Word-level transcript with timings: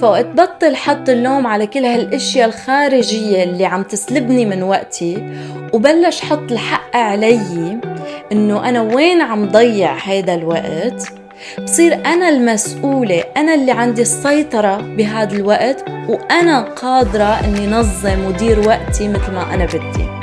فوقت 0.00 0.26
بطل 0.26 0.76
حط 0.76 1.08
اللوم 1.08 1.46
على 1.46 1.66
كل 1.66 1.84
هالأشياء 1.84 2.48
الخارجية 2.48 3.44
اللي 3.44 3.64
عم 3.64 3.82
تسلبني 3.82 4.46
من 4.46 4.62
وقتي 4.62 5.32
وبلش 5.72 6.20
حط 6.20 6.52
الحق 6.52 6.96
علي 6.96 7.78
إنه 8.32 8.68
أنا 8.68 8.82
وين 8.82 9.22
عم 9.22 9.48
ضيع 9.48 9.94
هيدا 10.02 10.34
الوقت؟ 10.34 11.12
بصير 11.62 11.94
أنا 12.06 12.28
المسؤولة 12.28 13.24
أنا 13.36 13.54
اللي 13.54 13.72
عندي 13.72 14.02
السيطرة 14.02 14.76
بهذا 14.76 15.36
الوقت 15.36 15.84
وأنا 16.08 16.60
قادرة 16.60 17.40
أني 17.44 17.66
نظم 17.66 18.24
ودير 18.24 18.68
وقتي 18.68 19.08
مثل 19.08 19.32
ما 19.32 19.54
أنا 19.54 19.64
بدي. 19.64 20.19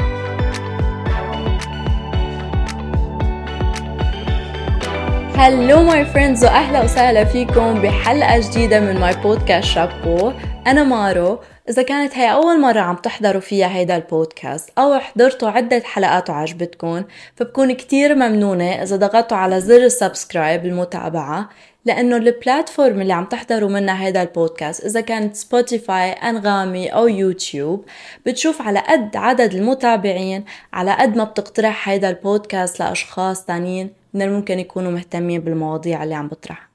hello 5.38 5.84
my 5.84 6.06
friends 6.06 6.44
واهلا 6.44 6.84
وسهلا 6.84 7.26
فيكم 7.26 7.82
بحلقة 7.82 8.40
جديدة 8.40 8.80
من 8.80 9.00
my 9.00 9.16
podcast 9.16 9.68
شابو 9.68 10.32
أنا 10.68 10.84
مارو. 10.84 11.40
إذا 11.70 11.82
كانت 11.82 12.18
هي 12.18 12.34
أول 12.34 12.62
مرة 12.62 12.80
عم 12.80 12.96
تحضروا 12.96 13.42
فيها 13.42 13.68
هيدا 13.68 13.96
البودكاست 13.96 14.70
أو 14.78 15.00
حضرتوا 15.00 15.50
عدة 15.50 15.80
حلقات 15.86 16.30
وعجبتكم 16.30 17.04
فبكون 17.36 17.72
كتير 17.72 18.16
ممنونة 18.16 18.84
إذا 18.84 18.96
ضغطتوا 18.96 19.38
على 19.38 19.62
زر 19.62 19.84
ال 19.86 19.94
subscribe 19.94 20.66
المتابعة 20.66 21.50
لأنه 21.86 22.18
ال 22.18 22.27
platform 22.27 23.02
اللي 23.02 23.14
عم 23.14 23.26
تحضروا 23.26 23.70
منها 23.70 24.06
هيدا 24.06 24.22
البودكاست 24.22 24.86
إذا 24.86 25.02
كانت 25.02 25.36
سبوتيفاي 25.36 26.12
أنغامي 26.12 26.88
أو 26.88 27.08
يوتيوب 27.08 27.86
بتشوف 28.26 28.62
على 28.62 28.80
قد 28.80 29.16
عدد 29.16 29.54
المتابعين 29.54 30.46
على 30.74 30.92
قد 30.92 31.18
ما 31.18 31.24
بتقترح 31.24 31.90
هيدا 31.90 32.10
البودكاست 32.10 32.80
لأشخاص 32.80 33.46
تانيين. 33.46 34.07
من 34.18 34.22
الممكن 34.22 34.60
يكونوا 34.60 34.92
مهتمين 34.92 35.42
بالمواضيع 35.42 36.04
اللي 36.04 36.16
عم 36.16 36.28
بطرحها. 36.28 36.68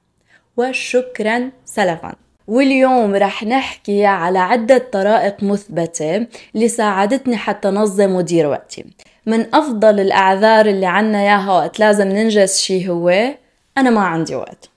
وشكرا 0.57 1.51
سلفا. 1.65 2.15
واليوم 2.47 3.15
رح 3.15 3.43
نحكي 3.43 4.05
على 4.05 4.39
عدة 4.39 4.77
طرائق 4.77 5.43
مثبتة 5.43 6.27
اللي 6.55 6.67
ساعدتني 6.67 7.37
حتى 7.37 7.67
نظم 7.67 8.15
ودير 8.15 8.47
وقتي. 8.47 8.85
من 9.25 9.55
أفضل 9.55 9.99
الأعذار 9.99 10.65
اللي 10.65 10.85
عنا 10.85 11.19
إياها 11.21 11.51
وقت 11.51 11.79
لازم 11.79 12.07
ننجز 12.07 12.57
شي 12.57 12.89
هو 12.89 13.09
أنا 13.77 13.89
ما 13.89 14.01
عندي 14.01 14.35
وقت. 14.35 14.69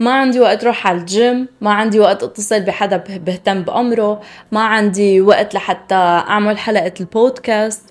ما 0.00 0.12
عندي 0.12 0.40
وقت 0.40 0.64
روح 0.64 0.86
على 0.86 0.98
الجيم 0.98 1.48
ما 1.60 1.72
عندي 1.72 2.00
وقت 2.00 2.22
اتصل 2.22 2.60
بحدا 2.60 2.96
بهتم 2.96 3.62
بأمره 3.62 4.20
ما 4.52 4.60
عندي 4.60 5.20
وقت 5.20 5.54
لحتى 5.54 5.94
أعمل 5.94 6.58
حلقة 6.58 6.94
البودكاست. 7.00 7.89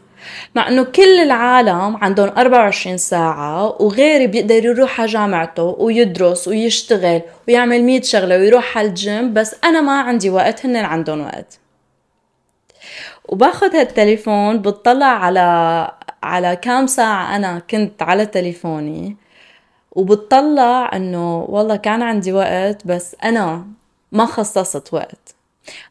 مع 0.55 0.67
إنه 0.67 0.83
كل 0.83 1.19
العالم 1.19 1.97
عندهم 1.97 2.29
24 2.37 2.97
ساعة 2.97 3.81
وغيري 3.81 4.27
بيقدر 4.27 4.65
يروح 4.65 5.01
على 5.01 5.09
جامعته 5.11 5.63
ويدرس 5.63 6.47
ويشتغل 6.47 7.21
ويعمل 7.47 7.83
100 7.83 8.01
شغلة 8.01 8.37
ويروح 8.37 8.77
على 8.77 8.87
الجيم 8.87 9.33
بس 9.33 9.55
أنا 9.63 9.81
ما 9.81 10.01
عندي 10.01 10.29
وقت 10.29 10.65
هن 10.65 10.75
عندهم 10.75 11.21
وقت. 11.21 11.59
وباخد 13.29 13.75
هالتليفون 13.75 14.61
بتطلع 14.61 15.05
على 15.05 15.39
على 16.23 16.55
كام 16.55 16.87
ساعة 16.87 17.35
أنا 17.35 17.59
كنت 17.59 18.01
على 18.01 18.25
تليفوني 18.25 19.17
وبتطلع 19.91 20.91
إنه 20.95 21.45
والله 21.49 21.75
كان 21.75 22.01
عندي 22.01 22.33
وقت 22.33 22.87
بس 22.87 23.15
أنا 23.23 23.65
ما 24.11 24.25
خصصت 24.25 24.93
وقت. 24.93 25.38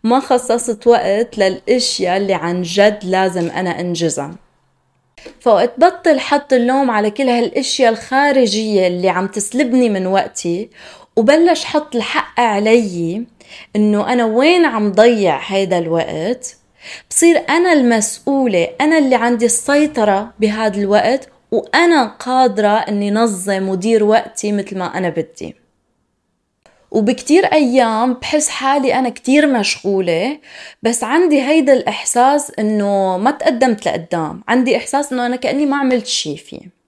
ما 0.04 0.20
خصصت 0.20 0.86
وقت 0.86 1.38
للأشياء 1.38 2.16
اللي 2.16 2.34
عن 2.34 2.62
جد 2.62 2.98
لازم 3.04 3.50
أنا 3.50 3.80
أنجزها. 3.80 4.34
فوقت 5.40 5.72
بطل 5.78 6.20
حط 6.20 6.52
اللوم 6.52 6.90
على 6.90 7.10
كل 7.10 7.28
هالأشياء 7.28 7.92
الخارجية 7.92 8.86
اللي 8.86 9.08
عم 9.08 9.26
تسلبني 9.26 9.88
من 9.88 10.06
وقتي 10.06 10.70
وبلش 11.16 11.64
حط 11.64 11.96
الحق 11.96 12.40
علي 12.40 13.26
إنه 13.76 14.12
أنا 14.12 14.24
وين 14.24 14.64
عم 14.64 14.92
ضيع 14.92 15.38
هيدا 15.38 15.78
الوقت؟ 15.78 16.56
بصير 17.10 17.42
أنا 17.48 17.72
المسؤولة 17.72 18.68
أنا 18.80 18.98
اللي 18.98 19.14
عندي 19.14 19.46
السيطرة 19.46 20.32
بهذا 20.40 20.80
الوقت 20.80 21.28
وأنا 21.50 22.06
قادرة 22.06 22.68
إني 22.68 23.10
نظم 23.10 23.68
ودير 23.68 24.04
وقتي 24.04 24.52
مثل 24.52 24.78
ما 24.78 24.98
أنا 24.98 25.08
بدي. 25.08 25.56
وبكتير 26.90 27.44
أيام 27.46 28.14
بحس 28.14 28.48
حالي 28.48 28.94
أنا 28.94 29.08
كتير 29.08 29.46
مشغولة 29.46 30.38
بس 30.82 31.04
عندي 31.04 31.42
هيدا 31.42 31.72
الإحساس 31.72 32.52
إنه 32.58 33.18
ما 33.18 33.30
تقدمت 33.30 33.86
لقدام 33.86 34.42
عندي 34.48 34.76
إحساس 34.76 35.12
إنه 35.12 35.26
أنا 35.26 35.36
كأني 35.36 35.66
ما 35.66 35.76
عملت 35.76 36.06
شي 36.06 36.36
فيه. 36.36 36.78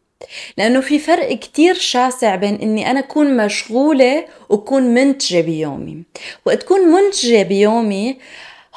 لأنه 0.58 0.80
في 0.80 0.98
فرق 0.98 1.32
كتير 1.32 1.74
شاسع 1.74 2.34
بين 2.36 2.54
إني 2.54 2.90
أنا 2.90 3.00
أكون 3.00 3.36
مشغولة 3.36 4.24
وأكون 4.48 4.82
منتجة 4.82 5.40
بيومي. 5.40 6.02
وقت 6.46 6.62
تكون 6.62 6.80
منتجة 6.80 7.42
بيومي 7.42 8.18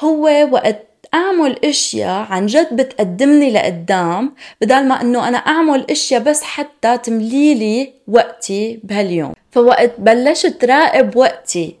هو 0.00 0.48
وقت 0.50 0.93
أعمل 1.14 1.64
إشياء 1.64 2.26
عن 2.32 2.46
جد 2.46 2.76
بتقدمني 2.76 3.50
لقدام 3.50 4.34
بدل 4.60 4.88
ما 4.88 5.00
إنه 5.00 5.28
أنا 5.28 5.38
أعمل 5.38 5.86
إشياء 5.90 6.22
بس 6.22 6.42
حتى 6.42 6.98
تمليلي 6.98 7.92
وقتي 8.08 8.80
بهاليوم. 8.84 9.32
فوقت 9.52 9.92
بلشت 9.98 10.64
راقب 10.64 11.16
وقتي. 11.16 11.76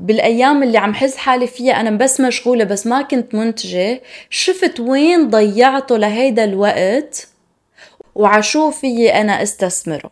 بالأيام 0.00 0.62
اللي 0.62 0.78
عم 0.78 0.94
حس 0.94 1.16
حالي 1.16 1.46
فيها 1.46 1.80
أنا 1.80 1.90
بس 1.90 2.20
مشغولة 2.20 2.64
بس 2.64 2.86
ما 2.86 3.02
كنت 3.02 3.34
منتجة 3.34 4.02
شفت 4.30 4.80
وين 4.80 5.30
ضيعته 5.30 5.96
لهيدا 5.96 6.44
الوقت 6.44 7.28
وع 8.14 8.36
شو 8.36 8.70
فيي 8.70 9.20
أنا 9.20 9.42
أستثمره. 9.42 10.10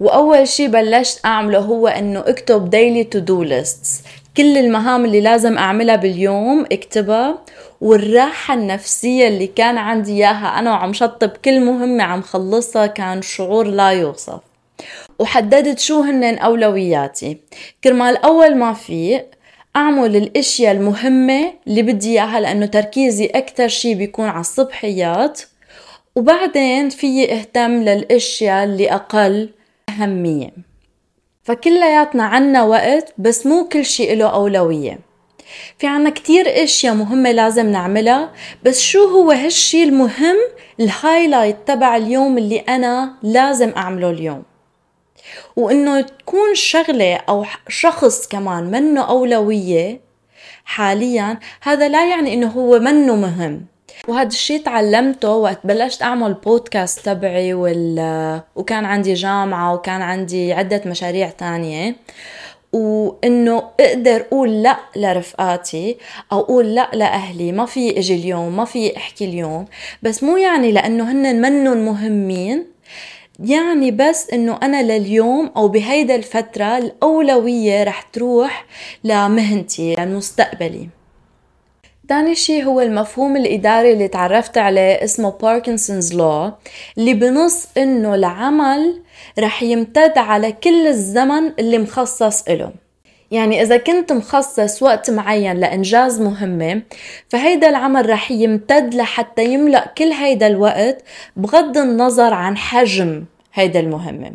وأول 0.00 0.48
شي 0.48 0.68
بلشت 0.68 1.20
أعمله 1.24 1.58
هو 1.58 1.88
إنه 1.88 2.20
أكتب 2.20 2.70
daily 2.70 3.04
to 3.04 3.18
do 3.18 3.42
lists 3.42 4.02
كل 4.36 4.58
المهام 4.58 5.04
اللي 5.04 5.20
لازم 5.20 5.58
أعملها 5.58 5.96
باليوم 5.96 6.66
اكتبها 6.72 7.38
والراحة 7.80 8.54
النفسية 8.54 9.28
اللي 9.28 9.46
كان 9.46 9.78
عندي 9.78 10.12
إياها 10.12 10.58
أنا 10.58 10.70
وعم 10.70 10.92
شطب 10.92 11.28
كل 11.28 11.60
مهمة 11.60 12.04
عم 12.04 12.22
خلصها 12.22 12.86
كان 12.86 13.22
شعور 13.22 13.66
لا 13.66 13.90
يوصف. 13.90 14.40
وحددت 15.18 15.78
شو 15.78 16.00
هن 16.00 16.24
أولوياتي. 16.24 17.38
كرمال 17.84 18.16
أول 18.16 18.56
ما 18.56 18.72
فيق 18.72 19.26
أعمل 19.76 20.16
الأشياء 20.16 20.72
المهمة 20.72 21.52
اللي 21.66 21.82
بدي 21.82 22.10
إياها 22.10 22.40
لأنه 22.40 22.66
تركيزي 22.66 23.26
أكتر 23.26 23.68
شي 23.68 23.94
بيكون 23.94 24.26
على 24.28 24.40
الصبحيات. 24.40 25.40
وبعدين 26.16 26.88
فيي 26.88 27.32
أهتم 27.32 27.82
للأشياء 27.82 28.64
اللي 28.64 28.92
أقل 28.92 29.50
أهمية. 29.88 30.73
فكلياتنا 31.44 32.24
عنا 32.24 32.62
وقت 32.62 33.14
بس 33.18 33.46
مو 33.46 33.68
كل 33.68 33.84
شيء 33.84 34.16
له 34.16 34.26
أولوية. 34.26 34.98
في 35.78 35.86
عنا 35.86 36.10
كتير 36.10 36.64
إشياء 36.64 36.94
مهمة 36.94 37.32
لازم 37.32 37.70
نعملها 37.70 38.32
بس 38.64 38.80
شو 38.80 39.04
هو 39.04 39.30
هالشي 39.30 39.82
المهم؟ 39.82 40.36
الهايلايت 40.80 41.56
تبع 41.66 41.96
اليوم 41.96 42.38
اللي 42.38 42.58
أنا 42.58 43.14
لازم 43.22 43.72
أعمله 43.76 44.10
اليوم. 44.10 44.42
وإنه 45.56 46.00
تكون 46.00 46.54
شغلة 46.54 47.14
أو 47.14 47.44
شخص 47.68 48.28
كمان 48.28 48.70
منه 48.70 49.00
أولوية 49.08 50.00
حاليا 50.64 51.38
هذا 51.62 51.88
لا 51.88 52.10
يعني 52.10 52.34
إنه 52.34 52.46
هو 52.46 52.78
منه 52.78 53.16
مهم. 53.16 53.66
وهذا 54.08 54.28
الشيء 54.28 54.62
تعلمته 54.62 55.30
وقت 55.30 55.58
بلشت 55.64 56.02
أعمل 56.02 56.34
بودكاست 56.34 57.00
تبعي 57.00 57.54
وال... 57.54 58.40
وكان 58.56 58.84
عندي 58.84 59.14
جامعة 59.14 59.74
وكان 59.74 60.02
عندي 60.02 60.52
عدة 60.52 60.82
مشاريع 60.86 61.30
تانية. 61.30 61.96
وإنه 62.72 63.62
أقدر 63.80 64.20
أقول 64.20 64.62
لا 64.62 64.76
لرفقاتي 64.96 65.96
أو 66.32 66.40
أقول 66.40 66.74
لا 66.74 66.90
لأهلي 66.94 67.52
ما 67.52 67.66
في 67.66 67.98
إجي 67.98 68.14
اليوم 68.14 68.56
ما 68.56 68.64
في 68.64 68.96
أحكي 68.96 69.24
اليوم. 69.24 69.64
بس 70.02 70.22
مو 70.22 70.36
يعني 70.36 70.72
لأنه 70.72 71.12
هن 71.12 71.40
منن 71.40 71.84
مهمين. 71.84 72.66
يعني 73.38 73.90
بس 73.90 74.30
إنه 74.30 74.58
أنا 74.62 74.82
لليوم 74.82 75.52
أو 75.56 75.68
بهيدا 75.68 76.14
الفترة 76.14 76.78
الأولوية 76.78 77.84
رح 77.84 78.02
تروح 78.02 78.66
لمهنتي 79.04 79.94
لمستقبلي. 79.94 80.88
تاني 82.08 82.34
شيء 82.34 82.64
هو 82.64 82.80
المفهوم 82.80 83.36
الإداري 83.36 83.92
اللي 83.92 84.08
تعرفت 84.08 84.58
عليه 84.58 85.04
اسمه 85.04 85.30
باركنسونز 85.30 86.14
لو 86.14 86.52
اللي 86.98 87.14
بنص 87.14 87.66
إنه 87.78 88.14
العمل 88.14 89.02
رح 89.38 89.62
يمتد 89.62 90.18
على 90.18 90.52
كل 90.52 90.86
الزمن 90.86 91.52
اللي 91.58 91.78
مخصص 91.78 92.48
إله 92.48 92.72
يعني 93.30 93.62
إذا 93.62 93.76
كنت 93.76 94.12
مخصص 94.12 94.82
وقت 94.82 95.10
معين 95.10 95.56
لإنجاز 95.56 96.20
مهمة 96.20 96.82
فهيدا 97.28 97.68
العمل 97.68 98.10
رح 98.10 98.30
يمتد 98.30 98.94
لحتى 98.94 99.44
يملأ 99.44 99.86
كل 99.98 100.12
هيدا 100.12 100.46
الوقت 100.46 101.02
بغض 101.36 101.78
النظر 101.78 102.34
عن 102.34 102.56
حجم 102.56 103.24
هيدا 103.54 103.80
المهمة. 103.80 104.32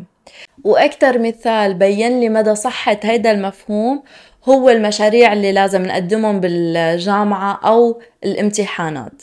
وأكثر 0.64 1.18
مثال 1.18 1.74
بين 1.74 2.20
لي 2.20 2.28
مدى 2.28 2.54
صحة 2.54 2.96
هيدا 3.02 3.30
المفهوم 3.30 4.02
هو 4.48 4.70
المشاريع 4.70 5.32
اللي 5.32 5.52
لازم 5.52 5.82
نقدمهم 5.82 6.40
بالجامعة 6.40 7.60
أو 7.64 8.00
الامتحانات. 8.24 9.22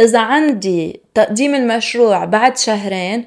إذا 0.00 0.18
عندي 0.18 1.00
تقديم 1.14 1.54
المشروع 1.54 2.24
بعد 2.24 2.56
شهرين 2.56 3.24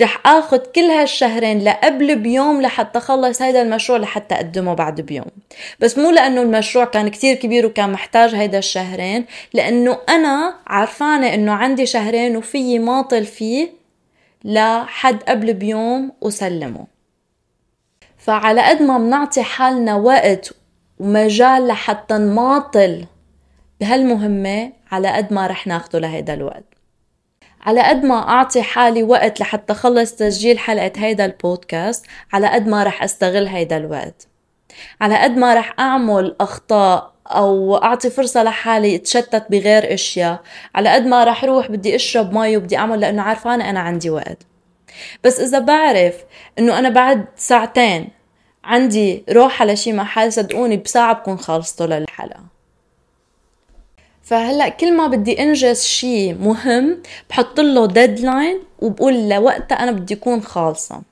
رح 0.00 0.20
آخذ 0.26 0.58
كل 0.58 0.80
هالشهرين 0.80 1.64
لقبل 1.64 2.16
بيوم 2.16 2.62
لحتى 2.62 2.98
أخلص 2.98 3.42
هيدا 3.42 3.62
المشروع 3.62 3.98
لحتى 3.98 4.34
أقدمه 4.34 4.74
بعد 4.74 5.00
بيوم. 5.00 5.26
بس 5.80 5.98
مو 5.98 6.10
لأنه 6.10 6.42
المشروع 6.42 6.84
كان 6.84 7.08
كتير 7.08 7.36
كبير 7.36 7.66
وكان 7.66 7.92
محتاج 7.92 8.34
هيدا 8.34 8.58
الشهرين 8.58 9.24
لأنه 9.54 9.98
أنا 10.08 10.54
عرفانة 10.66 11.34
إنه 11.34 11.52
عندي 11.52 11.86
شهرين 11.86 12.36
وفيي 12.36 12.78
ماطل 12.78 13.24
فيه 13.24 13.68
لحد 14.44 15.22
قبل 15.22 15.52
بيوم 15.52 16.12
وسلمه 16.20 16.86
فعلى 18.18 18.62
قد 18.62 18.82
ما 18.82 18.98
بنعطي 18.98 19.42
حالنا 19.42 19.94
وقت 19.94 20.54
ومجال 21.00 21.66
لحتى 21.66 22.14
نماطل 22.14 23.04
بهالمهمة 23.80 24.72
على 24.92 25.08
قد 25.08 25.32
ما 25.32 25.46
رح 25.46 25.66
ناخده 25.66 25.98
لهيدا 25.98 26.34
الوقت. 26.34 26.64
على 27.60 27.82
قد 27.82 28.04
ما 28.04 28.28
أعطي 28.28 28.62
حالي 28.62 29.02
وقت 29.02 29.40
لحتى 29.40 29.74
خلص 29.74 30.14
تسجيل 30.14 30.58
حلقة 30.58 30.92
هيدا 30.96 31.24
البودكاست 31.24 32.06
على 32.32 32.46
قد 32.46 32.66
ما 32.66 32.84
رح 32.84 33.02
أستغل 33.02 33.46
هيدا 33.46 33.76
الوقت. 33.76 34.28
على 35.00 35.18
قد 35.18 35.36
ما 35.36 35.54
رح 35.54 35.74
أعمل 35.78 36.36
أخطاء 36.40 37.12
أو 37.26 37.76
أعطي 37.76 38.10
فرصة 38.10 38.42
لحالي 38.42 38.96
أتشتت 38.96 39.46
بغير 39.50 39.94
أشياء 39.94 40.42
على 40.74 40.88
قد 40.88 41.06
ما 41.06 41.24
رح 41.24 41.44
روح 41.44 41.70
بدي 41.70 41.94
أشرب 41.94 42.32
مي 42.34 42.56
وبدي 42.56 42.76
أعمل 42.76 43.00
لأنه 43.00 43.22
عارفانة 43.22 43.70
أنا 43.70 43.80
عندي 43.80 44.10
وقت. 44.10 44.38
بس 45.24 45.40
إذا 45.40 45.58
بعرف 45.58 46.14
إنه 46.58 46.78
أنا 46.78 46.88
بعد 46.88 47.24
ساعتين 47.36 48.17
عندي 48.68 49.24
روح 49.30 49.62
على 49.62 49.76
شي 49.76 49.92
محل 49.92 50.32
صدقوني 50.32 50.76
بساعة 50.76 51.14
بكون 51.14 51.38
خلصته 51.38 51.86
للحلقة 51.86 52.40
فهلأ 54.22 54.68
كل 54.68 54.92
ما 54.96 55.06
بدي 55.06 55.42
إنجز 55.42 55.84
شيء 55.84 56.34
مهم 56.34 57.02
بحط 57.30 57.60
له 57.60 57.86
deadline 57.86 58.60
وبقول 58.78 59.28
لوقتها 59.28 59.74
أنا 59.74 59.90
بدي 59.92 60.14
أكون 60.14 60.42
خالصة. 60.42 61.02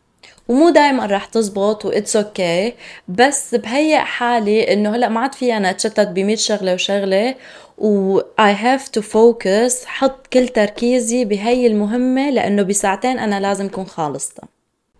ومو 0.48 0.70
دائما 0.70 1.06
رح 1.06 1.24
تزبط 1.24 1.84
و 1.84 1.91
it's 1.91 2.16
okay 2.16 2.70
okay. 2.70 2.74
بس 3.08 3.54
بهيئ 3.54 3.98
حالي 3.98 4.72
إنه 4.72 4.96
هلأ 4.96 5.08
ما 5.08 5.20
عاد 5.20 5.34
في 5.34 5.56
أنا 5.56 5.70
اتشتت 5.70 6.08
ب 6.08 6.34
شغلة 6.34 6.74
وشغلة. 6.74 7.34
و 7.78 8.20
I 8.20 8.52
have 8.52 8.84
to 8.98 9.02
focus 9.02 9.86
حط 9.86 10.26
كل 10.26 10.48
تركيزي 10.48 11.24
بهي 11.24 11.66
المهمة 11.66 12.30
لأنه 12.30 12.62
بساعتين 12.62 13.18
أنا 13.18 13.40
لازم 13.40 13.66
أكون 13.66 13.86
خالصتها 13.86 14.55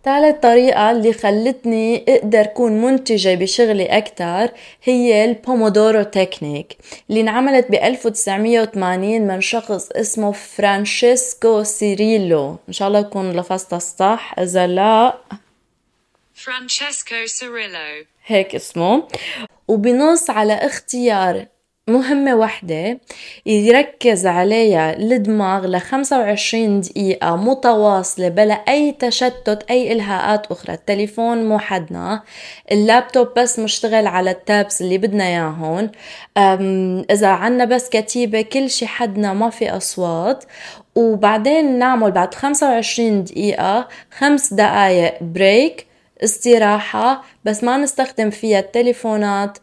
ثالث 0.07 0.39
طريقة 0.39 0.91
اللي 0.91 1.13
خلتني 1.13 2.05
أقدر 2.07 2.45
كون 2.45 2.81
منتجة 2.81 3.35
بشغلي 3.35 3.85
أكثر 3.85 4.51
هي 4.83 5.25
ال 5.25 5.34
Pomodoro 5.34 6.03
technique 6.03 6.77
اللي 7.09 7.21
انعملت 7.21 7.71
ب 7.71 7.73
1980 7.73 9.21
من 9.21 9.41
شخص 9.41 9.91
اسمه 9.91 10.31
فرانشيسكو 10.31 11.63
سيريلو. 11.63 12.57
إن 12.67 12.73
شاء 12.73 12.87
الله 12.87 12.99
يكون 12.99 13.31
لفظتها 13.31 13.79
صح 13.79 14.35
إذا 14.39 14.67
لا. 14.67 15.17
فرانشيسكو 16.33 17.25
سيريلو. 17.25 18.05
هيك 18.25 18.55
اسمه. 18.55 19.07
وبنص 19.67 20.29
على 20.29 20.53
اختيار 20.53 21.45
مهمة 21.89 22.35
وحدة 22.35 22.99
يركز 23.45 24.27
عليها 24.27 24.93
الدماغ 24.97 25.65
ل 25.67 25.79
25 25.79 26.81
دقيقة 26.81 27.35
متواصلة 27.35 28.29
بلا 28.29 28.53
أي 28.53 28.91
تشتت 28.91 29.65
أي 29.69 29.91
إلهاءات 29.91 30.51
أخرى. 30.51 30.73
التليفون 30.73 31.45
مو 31.45 31.59
حدنا. 31.59 32.23
اللابتوب 32.71 33.27
بس 33.37 33.59
مشتغل 33.59 34.07
على 34.07 34.31
ال 34.31 34.41
tabs 34.41 34.81
اللي 34.81 34.97
بدنا 34.97 35.23
إياهم 35.23 35.91
إذا 37.11 37.27
عنا 37.27 37.65
بس 37.65 37.89
كتيبة 37.89 38.41
كل 38.41 38.69
شي 38.69 38.87
حدنا 38.87 39.33
ما 39.33 39.49
في 39.49 39.69
أصوات. 39.77 40.43
وبعدين 40.95 41.79
نعمل 41.79 42.11
بعد 42.11 42.33
25 42.33 43.23
دقيقة 43.23 43.87
خمس 44.17 44.53
دقايق 44.53 45.23
break 45.23 45.87
استراحة. 46.23 47.23
بس 47.45 47.63
ما 47.63 47.77
نستخدم 47.77 48.29
فيها 48.29 48.59
التليفونات. 48.59 49.57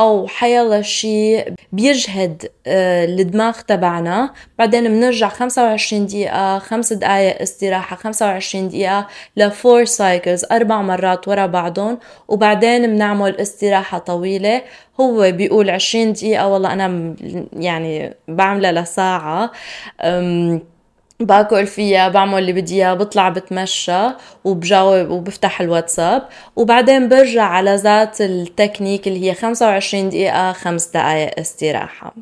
أو 0.00 0.26
حيلا 0.26 0.82
شيء 0.82 1.54
بيجهد 1.72 2.50
آه، 2.66 3.04
الدماغ 3.04 3.60
تبعنا. 3.60 4.30
بعدين 4.58 4.88
بنرجع 4.88 5.28
25 5.28 6.06
دقيقة 6.06 6.58
5 6.58 6.96
دقايق 6.96 7.42
استراحة 7.42 7.96
25 7.96 8.68
دقيقة 8.68 9.06
ل 9.36 9.46
four 9.46 9.84
cycles 9.84 10.44
أربع 10.52 10.82
مرات 10.82 11.28
ورا 11.28 11.46
بعضهم. 11.46 11.98
وبعدين 12.28 12.86
بنعمل 12.86 13.36
استراحة 13.36 13.98
طويلة. 13.98 14.62
هو 15.00 15.32
بيقول 15.32 15.70
20 15.70 16.12
دقيقة 16.12 16.48
والله 16.48 16.72
أنا 16.72 17.14
يعني 17.52 18.14
بعملها 18.28 18.72
لساعة. 18.72 19.50
باكل 21.20 21.66
فيها 21.66 22.08
بعمل 22.08 22.38
اللي 22.38 22.52
بدي 22.52 22.74
إياه 22.74 22.94
بطلع 22.94 23.28
بتمشى 23.28 24.02
وبجاوب 24.44 25.10
وبفتح 25.10 25.60
الواتساب. 25.60 26.28
وبعدين 26.56 27.08
برجع 27.08 27.42
على 27.42 27.74
ذات 27.74 28.20
التكنيك 28.20 29.08
اللي 29.08 29.30
هي 29.30 29.34
25 29.34 30.08
دقيقة 30.08 30.52
5 30.52 30.90
دقائق 30.94 31.38
استراحة. 31.40 32.14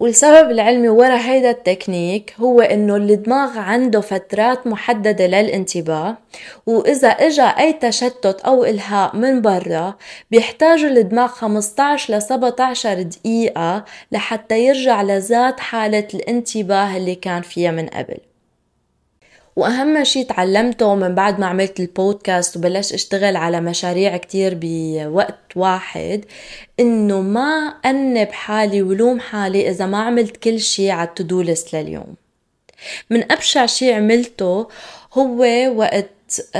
والسبب 0.00 0.50
العلمي 0.50 0.88
ورا 0.88 1.16
هيدا 1.16 1.50
التكنيك 1.50 2.34
هو 2.40 2.60
إنه 2.60 2.96
الدماغ 2.96 3.58
عنده 3.58 4.00
فترات 4.00 4.66
محددة 4.66 5.26
للانتباه 5.26 6.16
وإذا 6.66 7.08
إجا 7.08 7.42
أي 7.44 7.72
تشتت 7.72 8.40
أو 8.40 8.64
إلهاء 8.64 9.16
من 9.16 9.42
برا 9.42 9.94
بيحتاج 10.30 10.84
الدماغ 10.84 11.28
15 11.28 12.14
ل 12.16 12.22
17 12.22 13.02
دقيقة 13.02 13.84
لحتى 14.12 14.66
يرجع 14.66 15.02
لذات 15.02 15.60
حالة 15.60 16.08
الانتباه 16.14 16.96
اللي 16.96 17.14
كان 17.14 17.42
فيها 17.42 17.70
من 17.70 17.86
قبل. 17.86 18.27
وأهم 19.58 20.04
شيء 20.04 20.26
تعلمته 20.26 20.94
من 20.94 21.14
بعد 21.14 21.40
ما 21.40 21.46
عملت 21.46 21.80
البودكاست 21.80 22.56
وبلشت 22.56 22.92
أشتغل 22.92 23.36
على 23.36 23.60
مشاريع 23.60 24.16
كتير 24.16 24.58
بوقت 24.60 25.56
واحد 25.56 26.24
إنه 26.80 27.20
ما 27.20 27.74
أنب 27.84 28.28
حالي 28.32 28.82
ولوم 28.82 29.20
حالي 29.20 29.70
إذا 29.70 29.86
ما 29.86 29.98
عملت 29.98 30.36
كل 30.36 30.60
شيء 30.60 30.90
على 30.90 31.08
التودو 31.08 31.42
ليست 31.42 31.76
لليوم. 31.76 32.14
من 33.10 33.32
أبشع 33.32 33.66
شيء 33.66 33.94
عملته 33.94 34.68
هو 35.12 35.44
وقت 35.76 36.56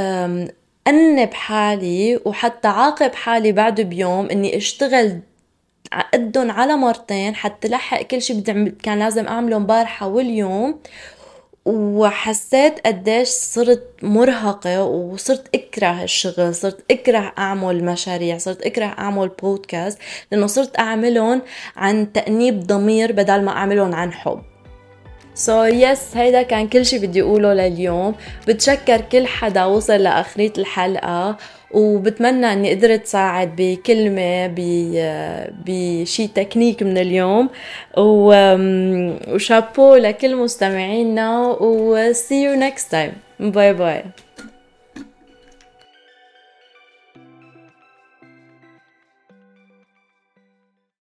أنب 0.89 1.35
حالي 1.35 2.21
وحتى 2.25 2.69
عاقب 2.69 3.15
حالي 3.15 3.53
بعد 3.53 3.81
بيوم 3.81 4.27
إني 4.31 4.57
أشتغل 4.57 5.21
قدهم 6.15 6.51
على 6.51 6.77
مرتين 6.77 7.35
حتى 7.35 7.69
لحق 7.69 8.03
كل 8.03 8.23
شيء 8.23 8.41
كان 8.83 8.99
لازم 8.99 9.27
أعمله 9.27 9.57
امبارحة 9.57 10.09
واليوم 10.09 10.79
وحسيت 11.69 12.87
قديش 12.87 13.29
صرت 13.29 13.83
مرهقة 14.03 14.83
وصرت 14.83 15.55
اكره 15.55 16.03
الشغل 16.03 16.55
صرت 16.55 16.85
اكره 16.91 17.33
أعمل 17.39 17.85
مشاريع 17.85 18.39
صرت 18.39 18.63
اكره 18.63 18.87
أعمل 18.87 19.29
بودكاست 19.29 19.99
لأنه 20.33 20.47
صرت 20.47 20.79
أعملهم 20.79 21.43
عن 21.77 22.13
تأنيب 22.13 22.61
ضمير 22.67 23.13
بدل 23.13 23.43
ما 23.43 23.51
أعملهم 23.51 23.95
عن 23.95 24.13
حب. 24.13 24.43
so 25.35 25.73
so 25.73 25.83
yes 25.83 25.99
yes, 25.99 26.17
هيدا 26.17 26.43
كان 26.43 26.69
كل 26.69 26.87
شي 26.87 26.99
بدي 26.99 27.23
أقوله 27.23 27.55
لليوم. 27.55 28.15
بتشكر 28.49 29.01
كل 29.01 29.27
حدا 29.27 29.65
وصل 29.65 30.03
لآخرية 30.03 30.53
الحلقة. 30.59 31.37
وبتمنى 31.71 32.53
إني 32.53 32.75
قدرت 32.75 33.07
ساعد 33.07 33.53
بكلمة 33.57 34.55
بشي 35.67 36.27
تكنيك 36.27 36.83
من 36.83 36.99
اليوم. 36.99 37.49
وشابو 37.97 39.95
لكل 39.95 40.37
مستمعينا 40.37 41.47
و 41.61 42.13
see 42.13 42.43
you 42.45 42.57
next 42.61 42.91
time. 42.91 43.13
bye 43.41 43.73
bye 43.75 44.05